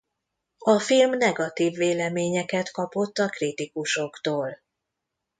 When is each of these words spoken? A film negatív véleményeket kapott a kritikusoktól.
A 0.57 0.79
film 0.79 1.17
negatív 1.17 1.77
véleményeket 1.77 2.71
kapott 2.71 3.17
a 3.17 3.29
kritikusoktól. 3.29 4.59